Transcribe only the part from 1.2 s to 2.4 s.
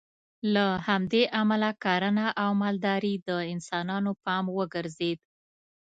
امله کرنه